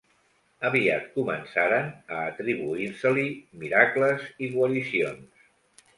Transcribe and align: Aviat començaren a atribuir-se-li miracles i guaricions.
Aviat 0.69 1.03
començaren 1.17 1.91
a 2.15 2.23
atribuir-se-li 2.31 3.29
miracles 3.65 4.29
i 4.47 4.51
guaricions. 4.57 5.49